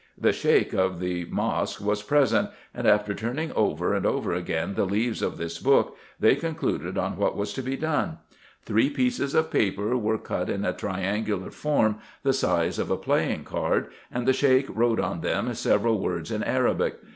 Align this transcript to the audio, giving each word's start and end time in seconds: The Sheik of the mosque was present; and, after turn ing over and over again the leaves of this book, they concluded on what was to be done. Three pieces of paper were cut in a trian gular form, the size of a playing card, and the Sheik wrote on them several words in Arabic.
The 0.17 0.33
Sheik 0.33 0.73
of 0.73 0.99
the 0.99 1.25
mosque 1.25 1.79
was 1.79 2.01
present; 2.01 2.49
and, 2.73 2.87
after 2.87 3.13
turn 3.13 3.37
ing 3.37 3.51
over 3.51 3.93
and 3.93 4.03
over 4.03 4.33
again 4.33 4.73
the 4.73 4.85
leaves 4.87 5.21
of 5.21 5.37
this 5.37 5.59
book, 5.59 5.95
they 6.19 6.35
concluded 6.35 6.97
on 6.97 7.17
what 7.17 7.37
was 7.37 7.53
to 7.53 7.61
be 7.61 7.77
done. 7.77 8.17
Three 8.65 8.89
pieces 8.89 9.35
of 9.35 9.51
paper 9.51 9.95
were 9.95 10.17
cut 10.17 10.49
in 10.49 10.65
a 10.65 10.73
trian 10.73 11.23
gular 11.23 11.53
form, 11.53 11.99
the 12.23 12.33
size 12.33 12.79
of 12.79 12.89
a 12.89 12.97
playing 12.97 13.43
card, 13.43 13.91
and 14.11 14.27
the 14.27 14.33
Sheik 14.33 14.65
wrote 14.75 14.99
on 14.99 15.21
them 15.21 15.53
several 15.53 15.99
words 15.99 16.31
in 16.31 16.41
Arabic. 16.43 16.95